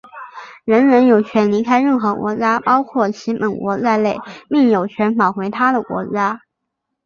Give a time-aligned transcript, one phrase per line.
[0.65, 4.17] 人人有权离开任何国家,包括其本国在内,
[4.49, 6.41] 并有权返回他的国家。